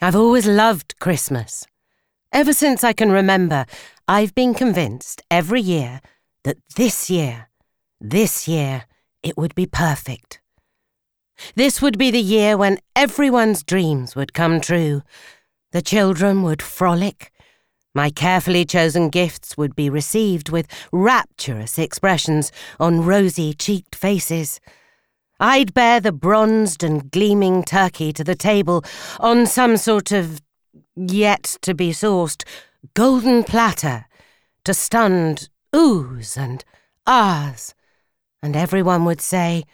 I've 0.00 0.14
always 0.14 0.46
loved 0.46 0.96
Christmas. 1.00 1.66
Ever 2.32 2.52
since 2.52 2.84
I 2.84 2.92
can 2.92 3.10
remember, 3.10 3.66
I've 4.06 4.32
been 4.32 4.54
convinced 4.54 5.22
every 5.28 5.60
year 5.60 6.00
that 6.44 6.56
this 6.76 7.10
year, 7.10 7.48
this 8.00 8.46
year, 8.46 8.84
it 9.24 9.36
would 9.36 9.56
be 9.56 9.66
perfect. 9.66 10.40
This 11.56 11.82
would 11.82 11.98
be 11.98 12.12
the 12.12 12.20
year 12.20 12.56
when 12.56 12.78
everyone's 12.94 13.64
dreams 13.64 14.14
would 14.14 14.34
come 14.34 14.60
true. 14.60 15.02
The 15.72 15.82
children 15.82 16.44
would 16.44 16.62
frolic. 16.62 17.32
My 17.92 18.10
carefully 18.10 18.64
chosen 18.64 19.08
gifts 19.08 19.56
would 19.56 19.74
be 19.74 19.90
received 19.90 20.48
with 20.48 20.68
rapturous 20.92 21.76
expressions 21.76 22.52
on 22.78 23.04
rosy 23.04 23.52
cheeked 23.52 23.96
faces. 23.96 24.60
I'd 25.40 25.74
bear 25.74 26.00
the 26.00 26.12
bronzed 26.12 26.82
and 26.82 27.10
gleaming 27.10 27.62
turkey 27.62 28.12
to 28.12 28.24
the 28.24 28.34
table 28.34 28.84
on 29.20 29.46
some 29.46 29.76
sort 29.76 30.12
of 30.12 30.40
yet 30.96 31.56
to 31.62 31.74
be 31.74 31.90
sourced 31.90 32.44
golden 32.94 33.44
platter 33.44 34.06
to 34.64 34.74
stunned 34.74 35.48
oohs 35.74 36.36
and 36.36 36.64
ahs, 37.06 37.74
and 38.42 38.56
everyone 38.56 39.04
would 39.04 39.20
say, 39.20 39.64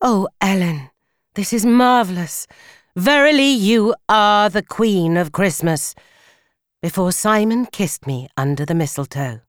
Oh, 0.00 0.28
Ellen, 0.40 0.90
this 1.34 1.52
is 1.52 1.64
marvellous. 1.66 2.46
Verily, 2.94 3.50
you 3.50 3.94
are 4.08 4.48
the 4.48 4.62
Queen 4.62 5.16
of 5.16 5.32
Christmas. 5.32 5.94
Before 6.82 7.12
Simon 7.12 7.66
kissed 7.66 8.06
me 8.06 8.28
under 8.36 8.64
the 8.64 8.74
mistletoe. 8.74 9.40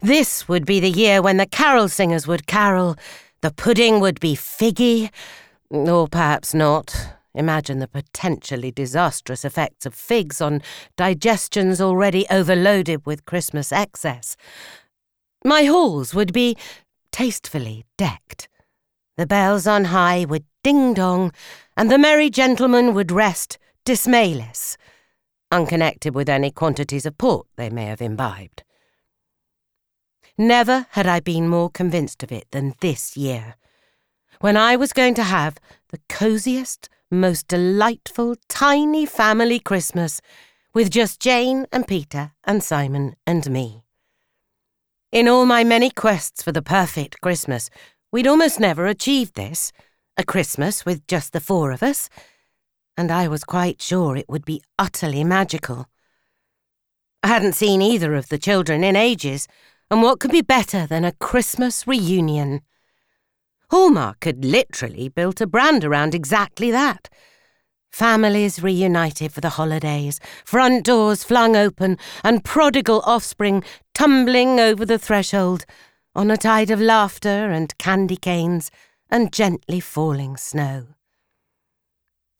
This 0.00 0.48
would 0.48 0.66
be 0.66 0.80
the 0.80 0.90
year 0.90 1.22
when 1.22 1.38
the 1.38 1.46
carol 1.46 1.88
singers 1.88 2.26
would 2.26 2.46
carol, 2.46 2.96
the 3.42 3.50
pudding 3.50 4.00
would 4.00 4.20
be 4.20 4.34
figgy, 4.34 5.10
or 5.68 6.08
perhaps 6.08 6.54
not. 6.54 7.14
Imagine 7.34 7.78
the 7.78 7.88
potentially 7.88 8.70
disastrous 8.70 9.44
effects 9.44 9.84
of 9.84 9.94
figs 9.94 10.40
on 10.40 10.62
digestions 10.96 11.80
already 11.80 12.26
overloaded 12.30 13.04
with 13.06 13.26
Christmas 13.26 13.72
excess. 13.72 14.36
My 15.44 15.64
halls 15.64 16.14
would 16.14 16.32
be 16.32 16.56
tastefully 17.10 17.84
decked. 17.98 18.48
The 19.16 19.26
bells 19.26 19.66
on 19.66 19.86
high 19.86 20.24
would 20.24 20.44
ding 20.62 20.94
dong, 20.94 21.32
and 21.76 21.90
the 21.90 21.98
merry 21.98 22.30
gentlemen 22.30 22.94
would 22.94 23.10
rest 23.10 23.58
dismayless, 23.84 24.76
unconnected 25.50 26.14
with 26.14 26.28
any 26.28 26.50
quantities 26.50 27.06
of 27.06 27.18
port 27.18 27.46
they 27.56 27.70
may 27.70 27.86
have 27.86 28.00
imbibed. 28.00 28.62
Never 30.42 30.88
had 30.90 31.06
I 31.06 31.20
been 31.20 31.46
more 31.46 31.70
convinced 31.70 32.24
of 32.24 32.32
it 32.32 32.48
than 32.50 32.74
this 32.80 33.16
year, 33.16 33.54
when 34.40 34.56
I 34.56 34.74
was 34.74 34.92
going 34.92 35.14
to 35.14 35.22
have 35.22 35.56
the 35.90 36.00
cosiest, 36.08 36.88
most 37.12 37.46
delightful, 37.46 38.34
tiny 38.48 39.06
family 39.06 39.60
Christmas 39.60 40.20
with 40.74 40.90
just 40.90 41.20
Jane 41.20 41.68
and 41.70 41.86
Peter 41.86 42.32
and 42.42 42.60
Simon 42.60 43.14
and 43.24 43.48
me. 43.48 43.84
In 45.12 45.28
all 45.28 45.46
my 45.46 45.62
many 45.62 45.90
quests 45.90 46.42
for 46.42 46.50
the 46.50 46.60
perfect 46.60 47.20
Christmas, 47.20 47.70
we'd 48.10 48.26
almost 48.26 48.58
never 48.58 48.86
achieved 48.86 49.36
this 49.36 49.70
a 50.16 50.24
Christmas 50.24 50.84
with 50.84 51.06
just 51.06 51.32
the 51.32 51.38
four 51.38 51.70
of 51.70 51.84
us, 51.84 52.08
and 52.96 53.12
I 53.12 53.28
was 53.28 53.44
quite 53.44 53.80
sure 53.80 54.16
it 54.16 54.28
would 54.28 54.44
be 54.44 54.60
utterly 54.76 55.22
magical. 55.22 55.86
I 57.22 57.28
hadn't 57.28 57.52
seen 57.52 57.80
either 57.80 58.16
of 58.16 58.28
the 58.28 58.38
children 58.38 58.82
in 58.82 58.96
ages, 58.96 59.46
and 59.92 60.00
what 60.00 60.20
could 60.20 60.30
be 60.30 60.40
better 60.40 60.86
than 60.86 61.04
a 61.04 61.12
Christmas 61.12 61.86
reunion? 61.86 62.62
Hallmark 63.70 64.24
had 64.24 64.42
literally 64.42 65.10
built 65.10 65.42
a 65.42 65.46
brand 65.46 65.84
around 65.84 66.14
exactly 66.14 66.70
that. 66.70 67.10
Families 67.90 68.62
reunited 68.62 69.32
for 69.32 69.42
the 69.42 69.50
holidays, 69.50 70.18
front 70.46 70.86
doors 70.86 71.24
flung 71.24 71.56
open, 71.56 71.98
and 72.24 72.42
prodigal 72.42 73.02
offspring 73.04 73.62
tumbling 73.92 74.58
over 74.58 74.86
the 74.86 74.98
threshold 74.98 75.66
on 76.14 76.30
a 76.30 76.38
tide 76.38 76.70
of 76.70 76.80
laughter 76.80 77.50
and 77.50 77.76
candy 77.76 78.16
canes 78.16 78.70
and 79.10 79.30
gently 79.30 79.78
falling 79.78 80.38
snow. 80.38 80.86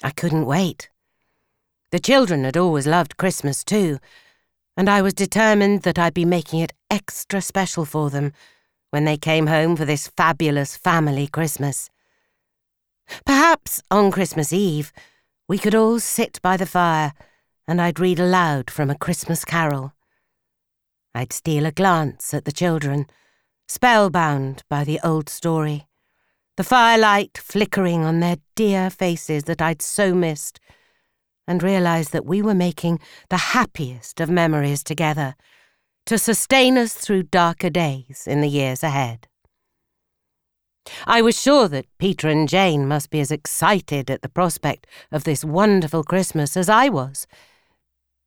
I 0.03 0.11
couldn't 0.11 0.47
wait. 0.47 0.89
The 1.91 2.01
children 2.01 2.45
had 2.45 2.57
always 2.57 2.87
loved 2.87 3.19
Christmas 3.19 3.63
too, 3.63 3.99
and 4.77 4.89
I 4.89 5.03
was 5.03 5.15
determined 5.15 5.83
that 5.83 5.99
I'd 5.99 6.15
be 6.15 6.25
making 6.25 6.61
it 6.61 6.73
extra 6.91 7.41
special 7.41 7.85
for 7.85 8.11
them 8.11 8.33
when 8.91 9.05
they 9.05 9.17
came 9.17 9.47
home 9.47 9.77
for 9.77 9.85
this 9.85 10.09
fabulous 10.09 10.77
family 10.77 11.27
Christmas. 11.27 11.91
Perhaps 13.25 13.83
on 13.91 14.11
Christmas 14.11 14.53
Eve, 14.53 14.93
we 15.49 15.59
could 15.59 15.75
all 15.75 16.01
sit 16.01 16.41
by 16.43 16.57
the 16.57 16.67
fire 16.67 17.13
and 17.67 17.81
I'd 17.81 18.01
read 18.01 18.19
aloud 18.19 18.71
from 18.71 18.91
a 18.91 18.99
Christmas 18.99 19.45
carol. 19.45 19.93
I'd 21.15 21.33
steal 21.33 21.67
a 21.67 21.73
glance 21.73 22.33
at 22.33 22.45
the 22.45 22.53
children, 22.53 23.07
spellbound 23.69 24.63
by 24.69 24.85
the 24.85 24.99
old 25.05 25.29
story, 25.29 25.87
the 26.57 26.65
firelight 26.65 27.39
flickering 27.39 28.05
on 28.05 28.21
their 28.21 28.37
dear 28.55 28.91
faces 28.91 29.45
that 29.45 29.63
I'd 29.63 29.83
so 29.83 30.15
missed 30.15 30.61
and 31.47 31.63
realized 31.63 32.13
that 32.13 32.27
we 32.27 32.43
were 32.43 32.55
making 32.55 33.01
the 33.29 33.37
happiest 33.37 34.21
of 34.21 34.31
memories 34.31 34.83
together 34.83 35.35
to 36.07 36.19
sustain 36.19 36.77
us 36.77 36.95
through 36.95 37.25
darker 37.25 37.71
days 37.71 38.25
in 38.27 38.41
the 38.41 38.49
years 38.49 38.83
ahead. 38.83 39.29
I 41.07 41.23
was 41.23 41.41
sure 41.41 41.69
that 41.69 41.87
Peter 41.99 42.29
and 42.29 42.49
Jane 42.49 42.89
must 42.89 43.11
be 43.11 43.21
as 43.21 43.31
excited 43.31 44.11
at 44.11 44.23
the 44.23 44.29
prospect 44.29 44.87
of 45.13 45.25
this 45.25 45.45
wonderful 45.45 46.03
Christmas 46.03 46.57
as 46.57 46.69
I 46.69 46.89
was, 46.89 47.27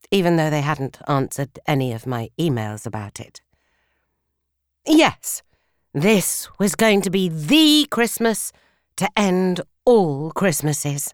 even 0.09 0.37
though 0.37 0.49
they 0.49 0.61
hadn't 0.61 0.99
answered 1.07 1.59
any 1.67 1.91
of 1.91 2.07
my 2.07 2.29
emails 2.39 2.85
about 2.85 3.19
it. 3.19 3.41
Yes, 4.87 5.41
this 5.93 6.47
was 6.59 6.75
going 6.75 7.01
to 7.01 7.09
be 7.09 7.27
the 7.27 7.87
Christmas 7.89 8.53
to 8.97 9.09
end 9.17 9.61
all 9.85 10.31
Christmases. 10.31 11.13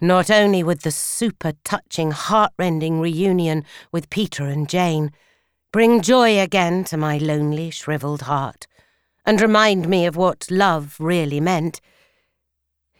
Not 0.00 0.30
only 0.30 0.62
would 0.62 0.80
the 0.80 0.90
super 0.90 1.52
touching, 1.64 2.10
heartrending 2.10 3.00
reunion 3.00 3.64
with 3.92 4.10
Peter 4.10 4.44
and 4.46 4.68
Jane 4.68 5.10
bring 5.72 6.00
joy 6.02 6.38
again 6.38 6.84
to 6.84 6.96
my 6.96 7.18
lonely, 7.18 7.70
shrivelled 7.70 8.22
heart 8.22 8.66
and 9.26 9.40
remind 9.40 9.88
me 9.88 10.06
of 10.06 10.16
what 10.16 10.50
love 10.50 10.96
really 10.98 11.40
meant, 11.40 11.80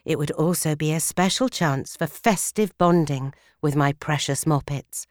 it 0.04 0.18
would 0.18 0.30
also 0.32 0.74
be 0.74 0.92
a 0.92 1.00
special 1.00 1.48
chance 1.48 1.96
for 1.96 2.06
festive 2.06 2.76
bonding 2.78 3.32
with 3.62 3.76
my 3.76 3.92
precious 3.92 4.44
moppets. 4.44 5.06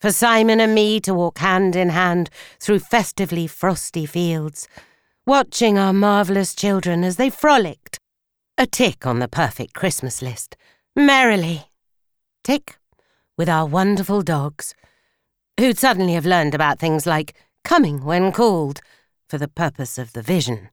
For 0.00 0.12
Simon 0.12 0.60
and 0.60 0.74
me 0.74 1.00
to 1.00 1.14
walk 1.14 1.38
hand 1.38 1.74
in 1.74 1.90
hand 1.90 2.30
through 2.60 2.80
festively 2.80 3.46
frosty 3.46 4.06
fields, 4.06 4.68
watching 5.26 5.78
our 5.78 5.92
marvellous 5.92 6.54
children 6.54 7.04
as 7.04 7.16
they 7.16 7.30
frolicked. 7.30 7.98
A 8.56 8.66
tick 8.66 9.06
on 9.06 9.18
the 9.18 9.28
perfect 9.28 9.74
Christmas 9.74 10.22
list 10.22 10.56
merrily. 10.98 11.66
Tick, 12.44 12.78
with 13.36 13.48
our 13.48 13.64
wonderful 13.64 14.22
dogs, 14.22 14.74
who'd 15.58 15.78
suddenly 15.78 16.14
have 16.14 16.26
learned 16.26 16.54
about 16.54 16.78
things 16.78 17.06
like 17.06 17.34
coming 17.64 18.04
when 18.04 18.32
called 18.32 18.80
for 19.28 19.38
the 19.38 19.48
purpose 19.48 19.98
of 19.98 20.12
the 20.12 20.22
vision. 20.22 20.70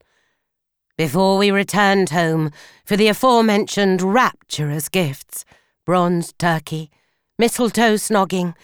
Before 0.97 1.38
we 1.38 1.52
returned 1.52 2.09
home 2.09 2.52
for 2.85 2.96
the 2.97 3.08
aforementioned 3.08 4.02
rapturous 4.02 4.90
gifts 4.90 5.46
bronze 5.85 6.34
turkey, 6.40 6.90
mistletoe 7.38 7.96
snogging, 7.96 8.56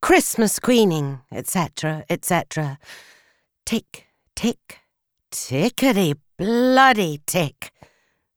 Christmas 0.00 0.58
queening, 0.58 1.20
etc., 1.30 2.04
etc. 2.08 2.78
Tick, 3.66 4.06
tick, 4.34 4.78
tickety 5.30 6.14
bloody 6.38 7.20
tick. 7.26 7.70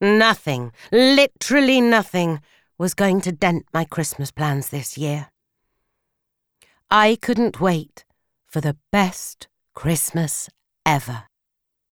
Nothing, 0.02 0.74
literally 0.92 1.80
nothing, 1.80 2.42
was 2.84 2.94
going 2.94 3.22
to 3.22 3.32
dent 3.32 3.64
my 3.74 3.86
Christmas 3.86 4.30
plans 4.30 4.68
this 4.68 4.98
year. 4.98 5.30
I 6.92 7.18
couldn't 7.22 7.62
wait 7.62 8.04
for 8.46 8.60
the 8.60 8.76
best 8.92 9.48
Christmas 9.74 10.50
ever. 10.86 11.24